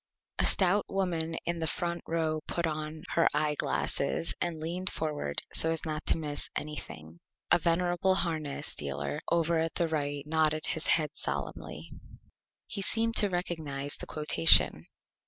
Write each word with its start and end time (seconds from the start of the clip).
A 0.39 0.45
Stout 0.45 0.85
Woman 0.89 1.35
in 1.45 1.59
the 1.59 1.67
Front 1.67 2.01
Row 2.07 2.41
put 2.47 2.65
on 2.65 3.03
her 3.09 3.27
Eye 3.35 3.53
Glasses 3.53 4.33
and 4.41 4.59
leaned 4.59 4.91
forward 4.91 5.43
so 5.53 5.69
as 5.69 5.85
not 5.85 6.03
to 6.07 6.17
miss 6.17 6.49
Anything. 6.55 7.19
A 7.51 7.59
Venerable 7.59 8.15
Harness 8.15 8.73
Dealer 8.73 9.21
over 9.31 9.59
at 9.59 9.75
the 9.75 9.87
Right 9.87 10.25
nodded 10.25 10.65
his 10.65 10.87
Head 10.87 11.11
solemnly. 11.15 11.91
He 12.65 12.81
seemed 12.81 13.15
to 13.17 13.29
recognize 13.29 13.95
the 13.97 14.07
Quotation. 14.07 14.87